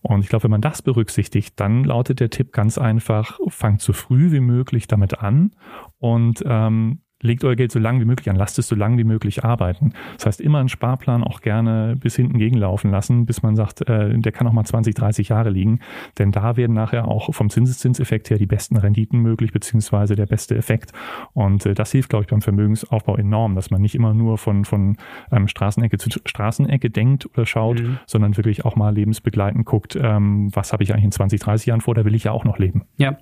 [0.00, 3.92] Und ich glaube, wenn man das berücksichtigt, dann lautet der Tipp ganz einfach, fangt so
[3.92, 5.52] früh wie möglich damit an
[5.98, 9.04] und ähm, legt euer Geld so lang wie möglich an, lasst es so lang wie
[9.04, 9.94] möglich arbeiten.
[10.16, 14.18] Das heißt, immer einen Sparplan auch gerne bis hinten gegenlaufen lassen, bis man sagt, äh,
[14.18, 15.80] der kann auch mal 20, 30 Jahre liegen.
[16.18, 20.56] Denn da werden nachher auch vom Zinseszinseffekt her die besten Renditen möglich, beziehungsweise der beste
[20.56, 20.92] Effekt.
[21.32, 24.64] Und äh, das hilft, glaube ich, beim Vermögensaufbau enorm, dass man nicht immer nur von,
[24.64, 24.96] von
[25.30, 27.98] ähm, Straßenecke zu Straßenecke denkt oder schaut, mhm.
[28.06, 31.80] sondern wirklich auch mal lebensbegleitend guckt, ähm, was habe ich eigentlich in 20, 30 Jahren
[31.80, 32.84] vor, da will ich ja auch noch leben.
[32.96, 33.18] Ja,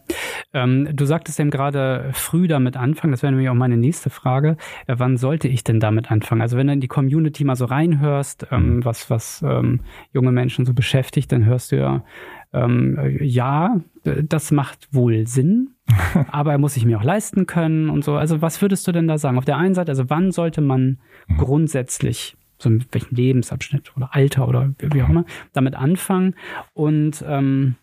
[0.52, 4.08] ähm, du sagtest eben gerade früh damit anfangen, das wäre nämlich auch meine nächste nächste
[4.08, 4.56] Frage.
[4.86, 6.42] Äh, wann sollte ich denn damit anfangen?
[6.42, 8.84] Also wenn du in die Community mal so reinhörst, ähm, mhm.
[8.84, 9.80] was, was ähm,
[10.12, 12.04] junge Menschen so beschäftigt, dann hörst du ja,
[12.52, 15.70] ähm, ja, das macht wohl Sinn,
[16.30, 18.14] aber er muss sich mir auch leisten können und so.
[18.14, 19.38] Also was würdest du denn da sagen?
[19.38, 21.36] Auf der einen Seite, also wann sollte man mhm.
[21.36, 26.34] grundsätzlich so in welchem Lebensabschnitt oder Alter oder wie auch immer, damit anfangen
[26.74, 27.76] und ähm,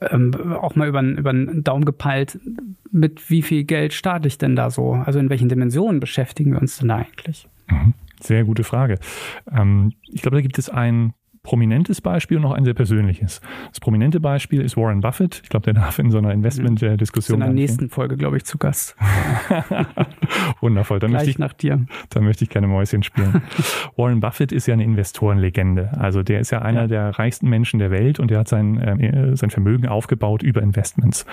[0.00, 2.38] ähm, auch mal über, über den Daumen gepeilt,
[2.90, 4.92] mit wie viel Geld starte ich denn da so?
[4.92, 7.48] Also in welchen Dimensionen beschäftigen wir uns denn da eigentlich?
[7.68, 7.94] Mhm.
[8.20, 8.98] Sehr gute Frage.
[9.50, 11.12] Ähm, ich glaube, da gibt es ein
[11.44, 13.40] prominentes Beispiel und noch ein sehr persönliches.
[13.68, 15.40] Das prominente Beispiel ist Warren Buffett.
[15.44, 17.40] Ich glaube, der darf in so einer Investment-Diskussion.
[17.40, 18.96] In der nächsten Folge, glaube ich, zu Gast.
[20.60, 20.98] Wundervoll.
[20.98, 21.86] Dann Gleich möchte ich, nach dir.
[22.08, 23.42] Dann möchte ich keine Mäuschen spielen.
[23.96, 25.92] Warren Buffett ist ja eine Investorenlegende.
[25.98, 26.86] Also der ist ja einer ja.
[26.86, 31.26] der reichsten Menschen der Welt und der hat sein, äh, sein Vermögen aufgebaut über Investments.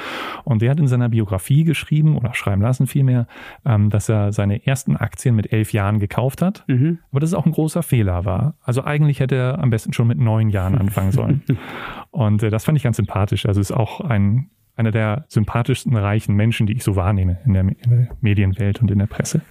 [0.44, 3.28] Und der hat in seiner Biografie geschrieben oder schreiben lassen vielmehr,
[3.66, 6.66] ähm, dass er seine ersten Aktien mit elf Jahren gekauft hat.
[6.68, 7.00] Mhm.
[7.12, 8.56] Aber dass es auch ein großer Fehler war.
[8.62, 11.44] Also eigentlich hätte er am besten schon schon mit neun Jahren anfangen sollen.
[12.10, 13.46] Und äh, das fand ich ganz sympathisch.
[13.46, 17.62] Also ist auch ein einer der sympathischsten reichen Menschen, die ich so wahrnehme in der,
[17.62, 19.42] in der Medienwelt und in der Presse.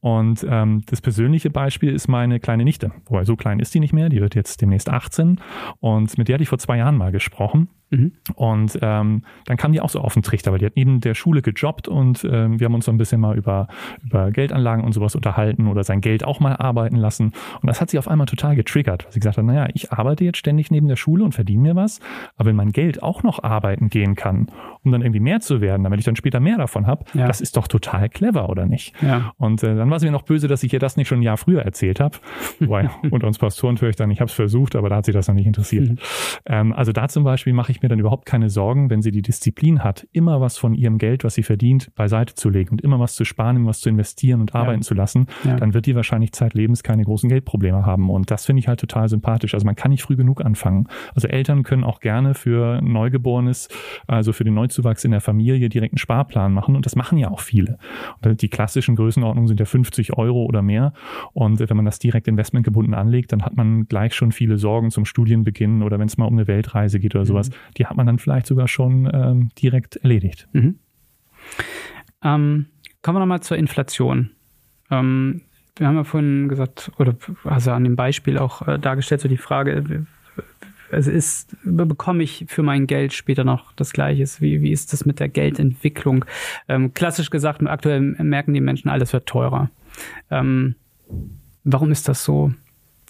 [0.00, 2.92] Und ähm, das persönliche Beispiel ist meine kleine Nichte.
[3.06, 5.40] Wobei so klein ist die nicht mehr, die wird jetzt demnächst 18.
[5.80, 7.68] Und mit der hatte ich vor zwei Jahren mal gesprochen.
[7.92, 8.12] Mhm.
[8.34, 11.14] Und ähm, dann kam die auch so auf den Trichter, weil die hat neben der
[11.14, 13.68] Schule gejobbt und ähm, wir haben uns so ein bisschen mal über,
[14.02, 17.32] über Geldanlagen und sowas unterhalten oder sein Geld auch mal arbeiten lassen.
[17.60, 20.24] Und das hat sie auf einmal total getriggert, weil sie gesagt hat, naja, ich arbeite
[20.24, 22.00] jetzt ständig neben der Schule und verdiene mir was,
[22.36, 24.46] aber wenn mein Geld auch noch arbeiten gehen kann,
[24.84, 27.26] um dann irgendwie mehr zu werden, damit ich dann später mehr davon habe, ja.
[27.26, 28.94] das ist doch total clever, oder nicht?
[29.02, 29.32] Ja.
[29.38, 31.22] Und äh, dann war sie mir noch böse, dass ich ihr das nicht schon ein
[31.22, 32.18] Jahr früher erzählt habe.
[32.60, 35.12] Wobei unter uns Pastoren höre ich dann, ich habe es versucht, aber da hat sie
[35.12, 35.88] das noch nicht interessiert.
[35.88, 35.98] Mhm.
[36.46, 39.22] Ähm, also da zum Beispiel mache ich mir dann überhaupt keine Sorgen, wenn sie die
[39.22, 42.98] Disziplin hat, immer was von ihrem Geld, was sie verdient, beiseite zu legen und immer
[42.98, 44.86] was zu sparen, immer was zu investieren und arbeiten ja.
[44.86, 48.10] zu lassen, dann wird die wahrscheinlich zeitlebens keine großen Geldprobleme haben.
[48.10, 49.54] Und das finde ich halt total sympathisch.
[49.54, 50.88] Also man kann nicht früh genug anfangen.
[51.14, 53.68] Also Eltern können auch gerne für Neugeborenes,
[54.06, 56.76] also für den Neuzuwachs in der Familie direkt einen Sparplan machen.
[56.76, 57.78] Und das machen ja auch viele.
[58.24, 60.92] Und die klassischen Größenordnungen sind ja 50 Euro oder mehr.
[61.32, 65.04] Und wenn man das direkt investmentgebunden anlegt, dann hat man gleich schon viele Sorgen zum
[65.04, 67.28] Studienbeginn oder wenn es mal um eine Weltreise geht oder mhm.
[67.28, 67.50] sowas.
[67.76, 70.48] Die hat man dann vielleicht sogar schon ähm, direkt erledigt.
[70.52, 70.78] Mhm.
[72.22, 72.66] Ähm,
[73.02, 74.30] kommen wir nochmal zur Inflation.
[74.90, 75.42] Ähm,
[75.76, 79.38] wir haben ja vorhin gesagt, oder also an dem Beispiel auch äh, dargestellt, so die
[79.38, 80.06] Frage,
[80.92, 84.24] also ist, bekomme ich für mein Geld später noch das Gleiche?
[84.40, 86.24] Wie, wie ist das mit der Geldentwicklung?
[86.68, 89.70] Ähm, klassisch gesagt, aktuell merken die Menschen, alles wird teurer.
[90.30, 90.74] Ähm,
[91.64, 92.52] warum ist das so?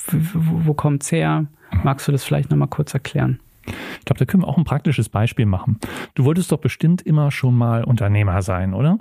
[0.06, 1.46] Wo, wo kommt es her?
[1.84, 3.40] Magst du das vielleicht nochmal kurz erklären?
[3.66, 5.78] Ich glaube, da können wir auch ein praktisches Beispiel machen.
[6.14, 8.98] Du wolltest doch bestimmt immer schon mal Unternehmer sein, oder?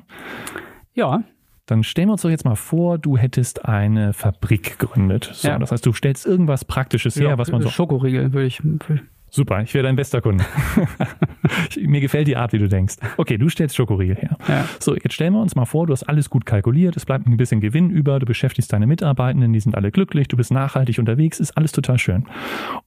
[0.94, 1.24] Ja.
[1.72, 5.30] Dann stellen wir uns doch jetzt mal vor, du hättest eine Fabrik gegründet.
[5.32, 5.58] So, ja.
[5.58, 7.70] Das heißt, du stellst irgendwas Praktisches her, was man so.
[7.70, 8.62] Schokoriegel würde ich.
[9.30, 10.44] Super, ich wäre dein bester Kunde.
[11.82, 12.96] Mir gefällt die Art, wie du denkst.
[13.16, 14.38] Okay, du stellst Schokoriegel her.
[14.50, 14.68] Ja.
[14.80, 17.38] So, jetzt stellen wir uns mal vor, du hast alles gut kalkuliert, es bleibt ein
[17.38, 21.40] bisschen Gewinn über, du beschäftigst deine Mitarbeitenden, die sind alle glücklich, du bist nachhaltig unterwegs,
[21.40, 22.26] ist alles total schön.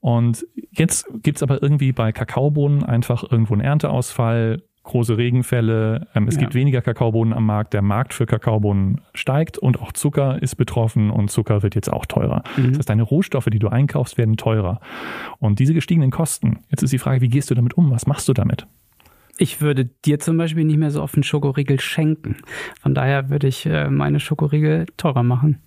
[0.00, 6.36] Und jetzt gibt's aber irgendwie bei Kakaobohnen einfach irgendwo einen Ernteausfall, große Regenfälle, ähm, es
[6.36, 6.42] ja.
[6.42, 11.10] gibt weniger Kakaobohnen am Markt, der Markt für Kakaobohnen steigt und auch Zucker ist betroffen
[11.10, 12.44] und Zucker wird jetzt auch teurer.
[12.56, 12.68] Mhm.
[12.68, 14.80] Das heißt, deine Rohstoffe, die du einkaufst, werden teurer.
[15.40, 17.90] Und diese gestiegenen Kosten, jetzt ist die Frage, wie gehst du damit um?
[17.90, 18.66] Was machst du damit?
[19.36, 22.36] Ich würde dir zum Beispiel nicht mehr so oft einen Schokoriegel schenken.
[22.80, 25.58] Von daher würde ich äh, meine Schokoriegel teurer machen.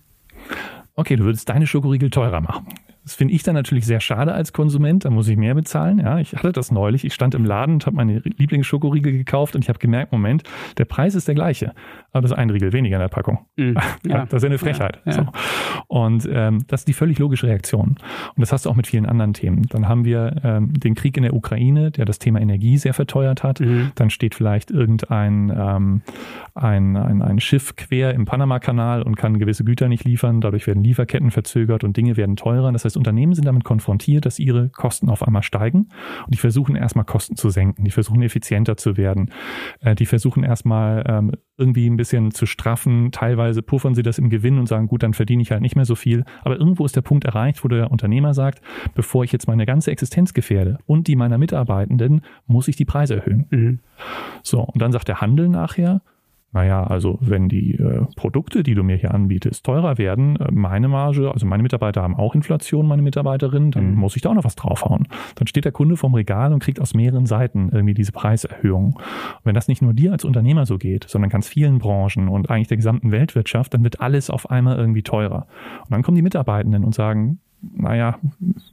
[0.94, 2.66] Okay, du würdest deine Schokoriegel teurer machen.
[3.08, 5.06] Das finde ich dann natürlich sehr schade als Konsument.
[5.06, 5.98] Da muss ich mehr bezahlen.
[5.98, 7.06] Ja, ich hatte das neulich.
[7.06, 10.42] Ich stand im Laden und habe meine Lieblingsschokoriegel gekauft und ich habe gemerkt, Moment,
[10.76, 11.72] der Preis ist der gleiche,
[12.12, 13.46] aber das ist ein Riegel weniger in der Packung.
[13.56, 13.72] Mm,
[14.06, 14.26] ja.
[14.26, 15.00] Das ist ja eine Frechheit.
[15.06, 15.12] Ja.
[15.12, 15.26] So.
[15.86, 17.96] Und ähm, das ist die völlig logische Reaktion.
[17.96, 17.98] Und
[18.36, 19.62] das hast du auch mit vielen anderen Themen.
[19.70, 23.42] Dann haben wir ähm, den Krieg in der Ukraine, der das Thema Energie sehr verteuert
[23.42, 23.60] hat.
[23.60, 23.92] Mhm.
[23.94, 26.02] Dann steht vielleicht irgendein ähm,
[26.54, 30.42] ein, ein, ein Schiff quer im Panama-Kanal und kann gewisse Güter nicht liefern.
[30.42, 32.70] Dadurch werden Lieferketten verzögert und Dinge werden teurer.
[32.70, 35.88] Das heißt, Unternehmen sind damit konfrontiert, dass ihre Kosten auf einmal steigen.
[36.24, 37.84] Und die versuchen erstmal Kosten zu senken.
[37.84, 39.30] Die versuchen effizienter zu werden.
[39.80, 43.10] Äh, die versuchen erstmal ähm, irgendwie ein bisschen zu straffen.
[43.12, 45.84] Teilweise puffern sie das im Gewinn und sagen, gut, dann verdiene ich halt nicht mehr
[45.84, 46.24] so viel.
[46.42, 48.60] Aber irgendwo ist der Punkt erreicht, wo der Unternehmer sagt,
[48.94, 53.16] bevor ich jetzt meine ganze Existenz gefährde und die meiner Mitarbeitenden, muss ich die Preise
[53.16, 53.46] erhöhen.
[53.50, 53.80] Mhm.
[54.42, 56.00] So, und dann sagt der Handel nachher,
[56.52, 60.88] naja, also wenn die äh, Produkte, die du mir hier anbietest, teurer werden, äh, meine
[60.88, 63.96] Marge, also meine Mitarbeiter haben auch Inflation, meine Mitarbeiterinnen, dann mhm.
[63.96, 65.08] muss ich da auch noch was draufhauen.
[65.34, 68.94] Dann steht der Kunde vom Regal und kriegt aus mehreren Seiten irgendwie diese Preiserhöhung.
[68.94, 72.48] Und wenn das nicht nur dir als Unternehmer so geht, sondern ganz vielen Branchen und
[72.48, 75.46] eigentlich der gesamten Weltwirtschaft, dann wird alles auf einmal irgendwie teurer.
[75.84, 78.18] Und dann kommen die Mitarbeitenden und sagen, naja,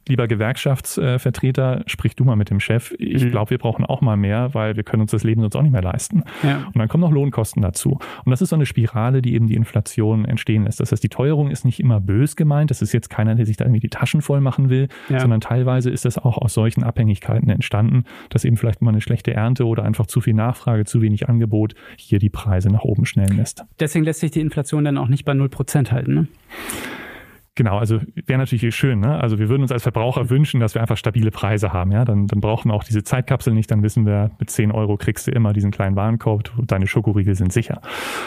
[0.07, 2.93] lieber Gewerkschaftsvertreter, sprich du mal mit dem Chef.
[2.99, 3.31] Ich mhm.
[3.31, 5.71] glaube, wir brauchen auch mal mehr, weil wir können uns das Leben sonst auch nicht
[5.71, 6.23] mehr leisten.
[6.43, 6.65] Ja.
[6.67, 7.99] Und dann kommen noch Lohnkosten dazu.
[8.23, 10.79] Und das ist so eine Spirale, die eben die Inflation entstehen lässt.
[10.79, 12.69] Das heißt, die Teuerung ist nicht immer bös gemeint.
[12.69, 15.19] Das ist jetzt keiner, der sich da irgendwie die Taschen voll machen will, ja.
[15.19, 19.33] sondern teilweise ist das auch aus solchen Abhängigkeiten entstanden, dass eben vielleicht mal eine schlechte
[19.33, 23.37] Ernte oder einfach zu viel Nachfrage, zu wenig Angebot hier die Preise nach oben schnellen
[23.37, 23.65] lässt.
[23.79, 26.27] Deswegen lässt sich die Inflation dann auch nicht bei 0% halten, ne?
[27.55, 28.99] Genau, also wäre natürlich schön.
[28.99, 29.17] Ne?
[29.17, 31.91] Also wir würden uns als Verbraucher wünschen, dass wir einfach stabile Preise haben.
[31.93, 33.71] Ja, dann, dann brauchen wir auch diese Zeitkapsel nicht.
[33.71, 36.51] Dann wissen wir, mit 10 Euro kriegst du immer diesen kleinen Warenkorb.
[36.67, 37.79] Deine Schokoriegel sind sicher.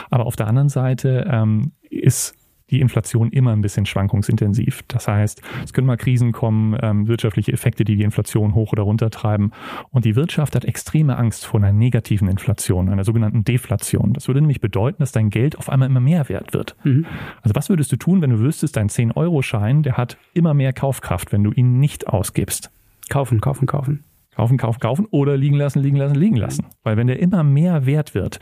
[0.09, 2.38] Aber auf der anderen Seite ähm, ist
[2.71, 4.83] die Inflation immer ein bisschen schwankungsintensiv.
[4.89, 8.83] Das heißt, es können mal Krisen kommen, ähm, wirtschaftliche Effekte, die die Inflation hoch oder
[8.83, 9.53] runter treiben.
[9.91, 14.13] Und die Wirtschaft hat extreme Angst vor einer negativen Inflation, einer sogenannten Deflation.
[14.13, 16.77] Das würde nämlich bedeuten, dass dein Geld auf einmal immer mehr wert wird.
[16.85, 17.07] Mhm.
[17.43, 21.33] Also was würdest du tun, wenn du wüsstest, dein 10-Euro-Schein, der hat immer mehr Kaufkraft,
[21.33, 22.71] wenn du ihn nicht ausgibst?
[23.09, 24.05] Kaufen, kaufen, kaufen.
[24.39, 26.67] Kaufen, kaufen, kaufen oder liegen lassen, liegen lassen, liegen lassen.
[26.85, 28.39] Weil wenn der immer mehr wert wird,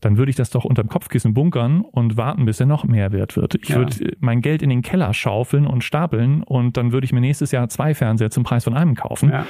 [0.00, 3.36] dann würde ich das doch unterm Kopfkissen bunkern und warten, bis er noch mehr wert
[3.36, 3.54] wird.
[3.56, 3.76] Ich ja.
[3.76, 7.52] würde mein Geld in den Keller schaufeln und stapeln und dann würde ich mir nächstes
[7.52, 9.30] Jahr zwei Fernseher zum Preis von einem kaufen.
[9.30, 9.46] Ja.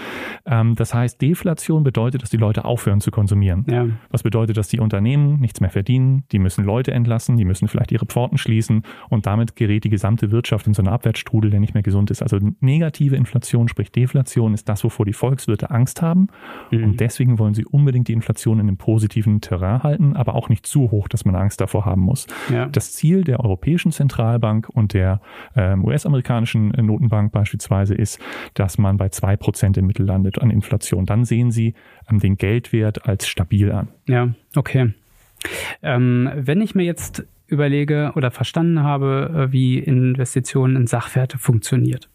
[0.46, 3.64] Ähm, das heißt, Deflation bedeutet, dass die Leute aufhören zu konsumieren.
[3.70, 3.86] Ja.
[4.10, 7.92] Was bedeutet, dass die Unternehmen nichts mehr verdienen, die müssen Leute entlassen, die müssen vielleicht
[7.92, 11.74] ihre Pforten schließen und damit gerät die gesamte Wirtschaft in so einen Abwärtsstrudel, der nicht
[11.74, 12.20] mehr gesund ist.
[12.20, 16.28] Also negative Inflation, sprich Deflation, ist das, wovor die Volkswirte Angst Angst haben.
[16.70, 16.84] Mhm.
[16.84, 20.66] Und deswegen wollen sie unbedingt die Inflation in einem positiven Terrain halten, aber auch nicht
[20.66, 22.26] zu hoch, dass man Angst davor haben muss.
[22.50, 22.66] Ja.
[22.66, 25.20] Das Ziel der Europäischen Zentralbank und der
[25.54, 28.18] ähm, US-amerikanischen Notenbank beispielsweise ist,
[28.54, 31.04] dass man bei zwei Prozent im Mittel landet an Inflation.
[31.04, 31.74] Dann sehen sie
[32.10, 33.88] ähm, den Geldwert als stabil an.
[34.06, 34.94] Ja, okay.
[35.82, 42.08] Ähm, wenn ich mir jetzt überlege oder verstanden habe, äh, wie Investitionen in Sachwerte funktioniert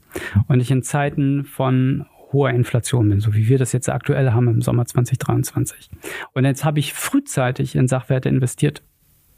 [0.48, 4.48] und ich in Zeiten von hoher Inflation bin, so wie wir das jetzt aktuell haben
[4.48, 5.89] im Sommer 2023.
[6.34, 8.84] Und jetzt habe ich frühzeitig in Sachwerte investiert.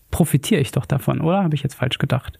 [0.10, 2.40] Profitiere ich doch davon, oder habe ich jetzt falsch gedacht?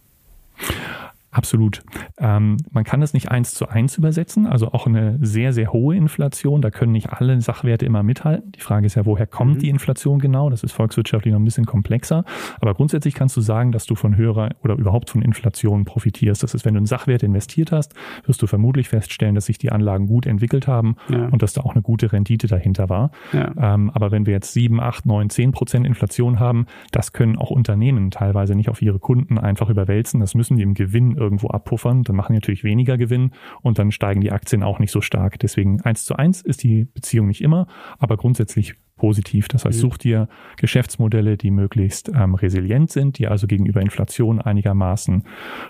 [1.32, 1.82] Absolut.
[2.18, 5.96] Ähm, man kann das nicht eins zu eins übersetzen, also auch eine sehr, sehr hohe
[5.96, 6.62] Inflation.
[6.62, 8.52] Da können nicht alle Sachwerte immer mithalten.
[8.52, 9.60] Die Frage ist ja, woher kommt mhm.
[9.60, 10.50] die Inflation genau?
[10.50, 12.26] Das ist volkswirtschaftlich noch ein bisschen komplexer.
[12.60, 16.44] Aber grundsätzlich kannst du sagen, dass du von höherer oder überhaupt von Inflation profitierst.
[16.44, 17.94] Das ist, wenn du in Sachwerte investiert hast,
[18.26, 21.28] wirst du vermutlich feststellen, dass sich die Anlagen gut entwickelt haben ja.
[21.28, 23.12] und dass da auch eine gute Rendite dahinter war.
[23.32, 23.54] Ja.
[23.58, 27.52] Ähm, aber wenn wir jetzt sieben, acht, neun, zehn Prozent Inflation haben, das können auch
[27.52, 30.20] Unternehmen teilweise nicht auf ihre Kunden einfach überwälzen.
[30.20, 33.32] Das müssen die im Gewinn irgendwo abpuffern, dann machen die natürlich weniger Gewinn
[33.62, 35.40] und dann steigen die Aktien auch nicht so stark.
[35.40, 37.68] Deswegen eins zu eins ist die Beziehung nicht immer,
[38.00, 39.48] aber grundsätzlich positiv.
[39.48, 39.82] Das heißt, mhm.
[39.82, 45.24] such dir Geschäftsmodelle, die möglichst ähm, resilient sind, die also gegenüber Inflation einigermaßen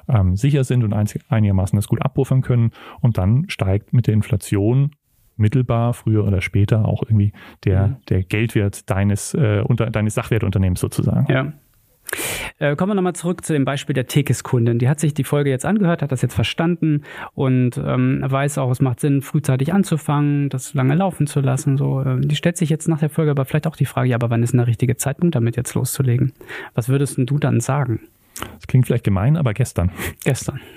[0.09, 2.71] ähm, sicher sind und einigermaßen das gut abpuffern können.
[2.99, 4.91] Und dann steigt mit der Inflation
[5.37, 7.31] mittelbar, früher oder später auch irgendwie
[7.63, 7.95] der, mhm.
[8.09, 11.31] der Geldwert deines, äh, unter, deines Sachwertunternehmens sozusagen.
[11.31, 11.53] Ja.
[12.59, 14.79] Äh, kommen wir nochmal zurück zu dem Beispiel der Tekis-Kundin.
[14.79, 18.71] Die hat sich die Folge jetzt angehört, hat das jetzt verstanden und ähm, weiß auch,
[18.71, 21.77] es macht Sinn, frühzeitig anzufangen, das lange laufen zu lassen.
[21.77, 24.15] So, äh, die stellt sich jetzt nach der Folge aber vielleicht auch die Frage, ja,
[24.15, 26.33] aber wann ist denn der richtige Zeitpunkt, damit jetzt loszulegen?
[26.75, 28.01] Was würdest du dann sagen?
[28.55, 29.91] Das klingt vielleicht gemein, aber gestern.
[30.23, 30.59] Gestern.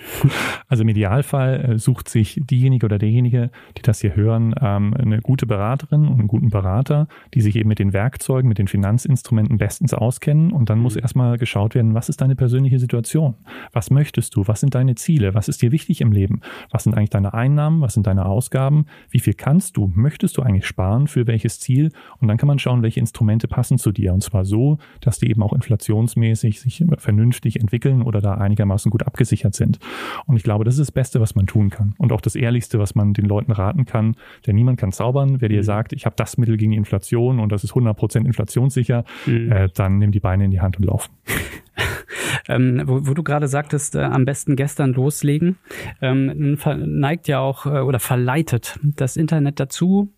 [0.67, 5.21] Also im Idealfall äh, sucht sich diejenige oder derjenige, die das hier hören, ähm, eine
[5.21, 9.59] gute Beraterin und einen guten Berater, die sich eben mit den Werkzeugen, mit den Finanzinstrumenten
[9.59, 10.53] bestens auskennen.
[10.53, 11.03] Und dann muss mhm.
[11.03, 13.35] erstmal geschaut werden, was ist deine persönliche Situation?
[13.73, 14.49] Was möchtest du?
[14.49, 15.35] Was sind deine Ziele?
[15.35, 16.41] Was ist dir wichtig im Leben?
[16.71, 17.81] Was sind eigentlich deine Einnahmen?
[17.81, 18.87] Was sind deine Ausgaben?
[19.11, 19.93] Wie viel kannst du?
[19.95, 21.07] Möchtest du eigentlich sparen?
[21.07, 21.93] Für welches Ziel?
[22.19, 24.13] Und dann kann man schauen, welche Instrumente passen zu dir.
[24.13, 29.07] Und zwar so, dass die eben auch inflationsmäßig sich vernünftig entwickeln oder da einigermaßen gut
[29.07, 29.79] abgesichert sind.
[30.27, 31.95] Und ich glaube, das ist das Beste, was man tun kann.
[31.99, 34.17] Und auch das Ehrlichste, was man den Leuten raten kann.
[34.47, 35.41] Denn niemand kann zaubern.
[35.41, 35.65] Wer dir mhm.
[35.65, 39.53] sagt, ich habe das Mittel gegen Inflation und das ist 100% inflationssicher, mhm.
[39.53, 41.11] äh, dann nimm die Beine in die Hand und lauf.
[42.49, 45.57] ähm, wo, wo, du gerade sagtest, äh, am besten gestern loslegen,
[46.01, 50.13] ähm, neigt ja auch äh, oder verleitet das Internet dazu,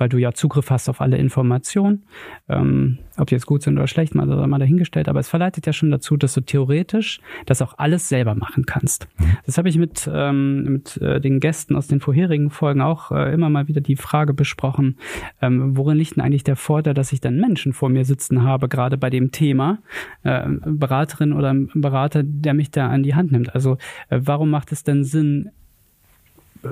[0.00, 2.04] weil du ja Zugriff hast auf alle Informationen.
[2.48, 5.74] Ähm, ob die jetzt gut sind oder schlecht, mal, mal dahingestellt, aber es verleitet ja
[5.74, 9.08] schon dazu, dass du theoretisch das auch alles selber machen kannst.
[9.18, 9.24] Mhm.
[9.44, 13.32] Das habe ich mit, ähm, mit äh, den Gästen aus den vorherigen Folgen auch äh,
[13.32, 14.96] immer mal wieder die Frage besprochen,
[15.42, 18.68] ähm, worin liegt denn eigentlich der Vorteil, dass ich dann Menschen vor mir sitzen habe,
[18.68, 19.78] gerade bei dem Thema,
[20.22, 23.54] äh, Beraterin oder Berater, der mich da an die Hand nimmt.
[23.54, 23.76] Also
[24.08, 25.50] äh, warum macht es denn Sinn,
[26.62, 26.68] äh,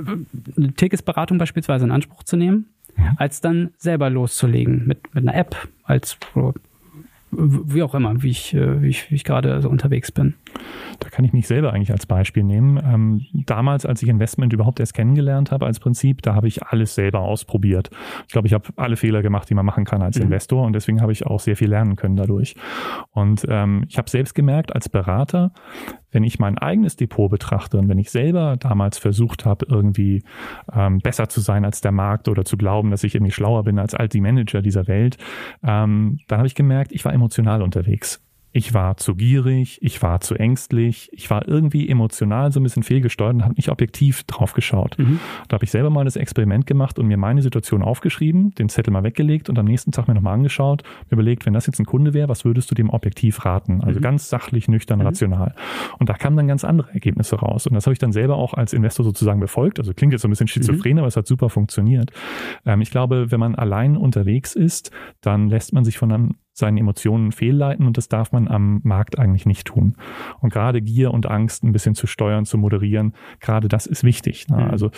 [0.57, 2.69] eine Ticketsberatung beispielsweise in Anspruch zu nehmen?
[3.17, 6.19] Als dann selber loszulegen mit, mit einer App, als
[7.31, 10.35] wie auch immer, wie ich, äh, wie ich, wie ich gerade so unterwegs bin.
[11.01, 12.81] Da kann ich mich selber eigentlich als Beispiel nehmen.
[12.85, 16.95] Ähm, damals, als ich Investment überhaupt erst kennengelernt habe als Prinzip, da habe ich alles
[16.95, 17.91] selber ausprobiert.
[18.27, 20.25] Ich glaube, ich habe alle Fehler gemacht, die man machen kann als mhm.
[20.25, 22.57] Investor und deswegen habe ich auch sehr viel lernen können dadurch.
[23.13, 25.53] Und ähm, ich habe selbst gemerkt, als Berater,
[26.11, 30.23] wenn ich mein eigenes Depot betrachte und wenn ich selber damals versucht habe, irgendwie
[30.73, 33.79] ähm, besser zu sein als der Markt oder zu glauben, dass ich irgendwie schlauer bin
[33.79, 35.19] als all die Manager dieser Welt,
[35.63, 38.23] ähm, dann habe ich gemerkt, ich war emotional unterwegs.
[38.53, 42.83] Ich war zu gierig, ich war zu ängstlich, ich war irgendwie emotional so ein bisschen
[42.83, 44.99] fehlgesteuert und habe nicht objektiv drauf geschaut.
[44.99, 45.21] Mhm.
[45.49, 48.93] Da habe ich selber mal das Experiment gemacht und mir meine Situation aufgeschrieben, den Zettel
[48.93, 51.85] mal weggelegt und am nächsten Tag mir nochmal angeschaut, mir überlegt, wenn das jetzt ein
[51.85, 53.83] Kunde wäre, was würdest du dem objektiv raten?
[53.83, 54.03] Also mhm.
[54.03, 55.07] ganz sachlich, nüchtern, mhm.
[55.07, 55.55] rational.
[55.99, 57.67] Und da kamen dann ganz andere Ergebnisse raus.
[57.67, 59.79] Und das habe ich dann selber auch als Investor sozusagen befolgt.
[59.79, 60.99] Also klingt jetzt so ein bisschen schizophren, mhm.
[61.01, 62.13] aber es hat super funktioniert.
[62.65, 66.79] Ähm, ich glaube, wenn man allein unterwegs ist, dann lässt man sich von einem seinen
[66.79, 69.95] Emotionen fehlleiten und das darf man am Markt eigentlich nicht tun.
[70.41, 74.49] Und gerade Gier und Angst ein bisschen zu steuern, zu moderieren, gerade das ist wichtig.
[74.49, 74.57] Ne?
[74.57, 74.71] Mhm.
[74.71, 74.91] Also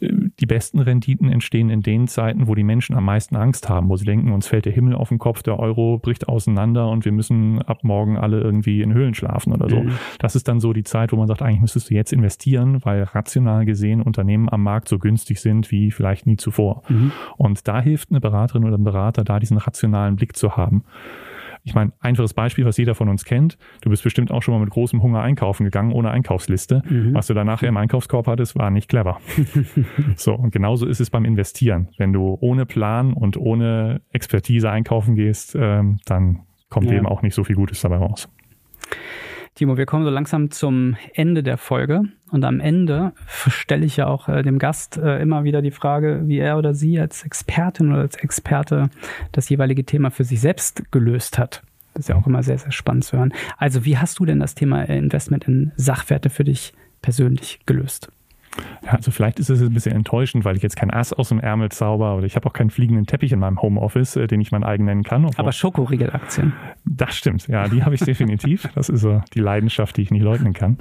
[0.00, 3.88] äh, die besten Renditen entstehen in den Zeiten, wo die Menschen am meisten Angst haben,
[3.88, 7.04] wo sie denken, uns fällt der Himmel auf den Kopf, der Euro bricht auseinander und
[7.04, 9.82] wir müssen ab morgen alle irgendwie in Höhlen schlafen oder so.
[9.82, 9.92] Mhm.
[10.18, 13.02] Das ist dann so die Zeit, wo man sagt, eigentlich müsstest du jetzt investieren, weil
[13.02, 16.82] rational gesehen Unternehmen am Markt so günstig sind wie vielleicht nie zuvor.
[16.88, 17.12] Mhm.
[17.36, 20.84] Und da hilft eine Beraterin oder ein Berater, da diesen rationalen Blick zu haben.
[21.64, 23.58] Ich meine, einfaches Beispiel, was jeder von uns kennt.
[23.82, 26.82] Du bist bestimmt auch schon mal mit großem Hunger einkaufen gegangen, ohne Einkaufsliste.
[26.88, 27.14] Mhm.
[27.14, 29.20] Was du dann nachher im Einkaufskorb hattest, war nicht clever.
[30.16, 31.88] so, und genauso ist es beim Investieren.
[31.98, 36.96] Wenn du ohne Plan und ohne Expertise einkaufen gehst, ähm, dann kommt ja.
[36.96, 38.28] eben auch nicht so viel Gutes dabei raus.
[39.58, 42.02] Timo, wir kommen so langsam zum Ende der Folge.
[42.30, 46.22] Und am Ende stelle ich ja auch äh, dem Gast äh, immer wieder die Frage,
[46.26, 48.88] wie er oder sie als Expertin oder als Experte
[49.32, 51.64] das jeweilige Thema für sich selbst gelöst hat.
[51.94, 53.34] Das ist ja auch immer sehr, sehr spannend zu hören.
[53.56, 58.12] Also, wie hast du denn das Thema Investment in Sachwerte für dich persönlich gelöst?
[58.84, 61.40] Ja, also vielleicht ist es ein bisschen enttäuschend, weil ich jetzt kein Ass aus dem
[61.40, 64.52] Ärmel zauber oder ich habe auch keinen fliegenden Teppich in meinem Homeoffice, äh, den ich
[64.52, 65.28] mein eigen nennen kann.
[65.36, 66.52] Aber Schokoriegel-Aktien.
[66.84, 68.68] Das stimmt, ja, die habe ich definitiv.
[68.78, 70.78] Das ist so die Leidenschaft, die ich nicht leugnen kann.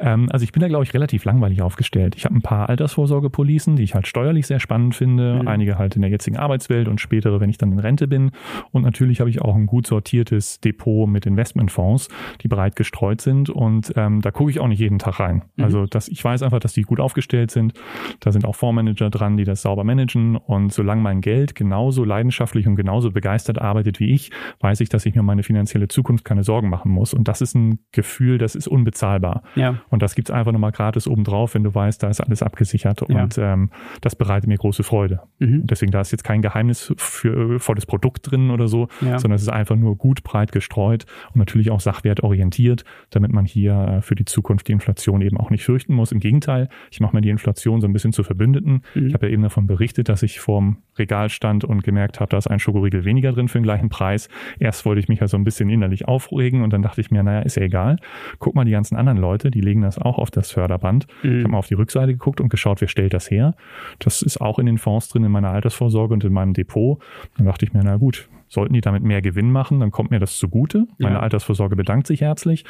[0.00, 2.14] Ähm, also ich bin da, glaube ich, relativ langweilig aufgestellt.
[2.14, 5.40] Ich habe ein paar Altersvorsorgepolicen, die ich halt steuerlich sehr spannend finde.
[5.40, 5.48] Mhm.
[5.48, 8.32] Einige halt in der jetzigen Arbeitswelt und spätere, wenn ich dann in Rente bin.
[8.70, 12.08] Und natürlich habe ich auch ein gut sortiertes Depot mit Investmentfonds,
[12.42, 13.48] die breit gestreut sind.
[13.48, 15.44] Und ähm, da gucke ich auch nicht jeden Tag rein.
[15.56, 15.64] Mhm.
[15.64, 17.72] Also das, ich weiß einfach, dass die gut aufgestellt aufgestellt sind.
[18.20, 20.36] Da sind auch Fondsmanager dran, die das sauber managen.
[20.36, 25.04] Und solange mein Geld genauso leidenschaftlich und genauso begeistert arbeitet wie ich, weiß ich, dass
[25.04, 27.14] ich mir meine finanzielle Zukunft keine Sorgen machen muss.
[27.14, 29.42] Und das ist ein Gefühl, das ist unbezahlbar.
[29.56, 29.80] Ja.
[29.90, 33.02] Und das gibt es einfach nochmal gratis obendrauf, wenn du weißt, da ist alles abgesichert.
[33.08, 33.22] Ja.
[33.22, 35.20] Und ähm, das bereitet mir große Freude.
[35.38, 35.66] Mhm.
[35.66, 39.18] Deswegen, da ist jetzt kein Geheimnis für volles Produkt drin oder so, ja.
[39.18, 43.72] sondern es ist einfach nur gut breit gestreut und natürlich auch sachwertorientiert, damit man hier
[43.74, 46.12] äh, für die Zukunft die Inflation eben auch nicht fürchten muss.
[46.12, 48.82] Im Gegenteil, ich mache mache mir die Inflation so ein bisschen zu Verbündeten.
[48.94, 49.06] Mhm.
[49.06, 52.36] Ich habe ja eben davon berichtet, dass ich vorm Regal stand und gemerkt habe, da
[52.36, 54.28] ist ein Schokoriegel weniger drin für den gleichen Preis.
[54.58, 57.22] Erst wollte ich mich ja so ein bisschen innerlich aufregen und dann dachte ich mir,
[57.22, 57.96] naja, ist ja egal.
[58.38, 61.06] Guck mal die ganzen anderen Leute, die legen das auch auf das Förderband.
[61.22, 61.38] Mhm.
[61.38, 63.54] Ich habe mal auf die Rückseite geguckt und geschaut, wer stellt das her.
[63.98, 67.00] Das ist auch in den Fonds drin, in meiner Altersvorsorge und in meinem Depot.
[67.36, 70.18] Dann dachte ich mir, na gut, Sollten die damit mehr Gewinn machen, dann kommt mir
[70.18, 70.86] das zugute.
[70.98, 71.20] Meine ja.
[71.20, 72.64] Altersvorsorge bedankt sich herzlich.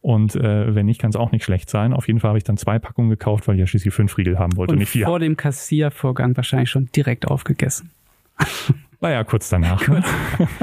[0.00, 1.92] Und äh, wenn nicht, kann es auch nicht schlecht sein.
[1.92, 4.38] Auf jeden Fall habe ich dann zwei Packungen gekauft, weil ich ja schließlich fünf Riegel
[4.38, 5.06] haben wollte, und nicht vier.
[5.06, 7.90] Vor dem Kassiervorgang wahrscheinlich schon direkt aufgegessen.
[9.00, 9.84] War ja kurz danach.
[9.84, 10.06] Kurz.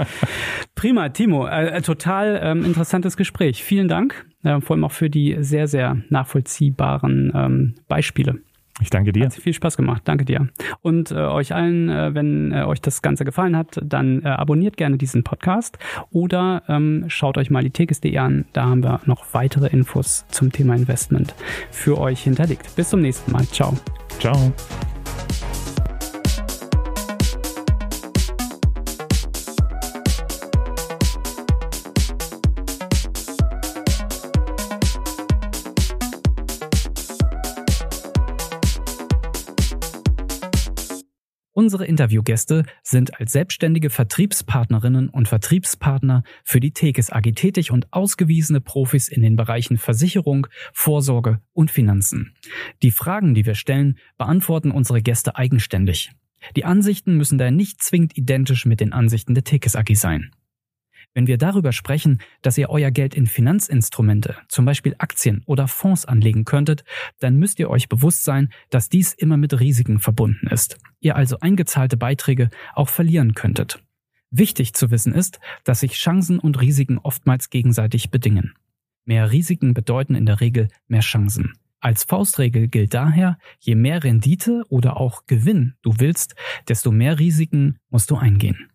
[0.75, 1.45] Prima, Timo.
[1.45, 3.63] Äh, äh, total ähm, interessantes Gespräch.
[3.63, 8.39] Vielen Dank, äh, vor allem auch für die sehr, sehr nachvollziehbaren ähm, Beispiele.
[8.79, 9.25] Ich danke dir.
[9.25, 10.03] Hat viel Spaß gemacht.
[10.05, 10.47] Danke dir.
[10.81, 14.77] Und äh, euch allen, äh, wenn äh, euch das Ganze gefallen hat, dann äh, abonniert
[14.77, 15.77] gerne diesen Podcast
[16.11, 18.45] oder ähm, schaut euch mal die tekes.de an.
[18.53, 21.35] Da haben wir noch weitere Infos zum Thema Investment
[21.69, 22.75] für euch hinterlegt.
[22.75, 23.45] Bis zum nächsten Mal.
[23.47, 23.75] Ciao.
[24.19, 24.53] Ciao.
[41.53, 48.61] Unsere Interviewgäste sind als selbstständige Vertriebspartnerinnen und Vertriebspartner für die Tekes AG tätig und ausgewiesene
[48.61, 52.35] Profis in den Bereichen Versicherung, Vorsorge und Finanzen.
[52.81, 56.11] Die Fragen, die wir stellen, beantworten unsere Gäste eigenständig.
[56.55, 60.31] Die Ansichten müssen daher nicht zwingend identisch mit den Ansichten der Tekes AG sein.
[61.13, 66.05] Wenn wir darüber sprechen, dass ihr euer Geld in Finanzinstrumente, zum Beispiel Aktien oder Fonds
[66.05, 66.85] anlegen könntet,
[67.19, 70.77] dann müsst ihr euch bewusst sein, dass dies immer mit Risiken verbunden ist.
[71.01, 73.83] Ihr also eingezahlte Beiträge auch verlieren könntet.
[74.29, 78.53] Wichtig zu wissen ist, dass sich Chancen und Risiken oftmals gegenseitig bedingen.
[79.03, 81.53] Mehr Risiken bedeuten in der Regel mehr Chancen.
[81.81, 86.35] Als Faustregel gilt daher, je mehr Rendite oder auch Gewinn du willst,
[86.69, 88.69] desto mehr Risiken musst du eingehen.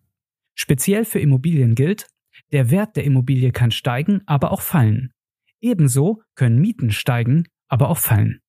[0.53, 2.07] Speziell für Immobilien gilt,
[2.51, 5.11] der Wert der Immobilie kann steigen, aber auch fallen.
[5.59, 8.41] Ebenso können Mieten steigen, aber auch fallen.